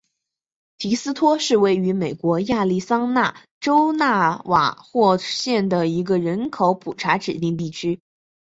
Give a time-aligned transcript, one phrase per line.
[0.79, 8.01] 提斯托是位于美国亚利桑那州纳瓦霍县的一个人口普查指定地区。